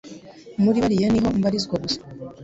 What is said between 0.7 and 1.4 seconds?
bariya niho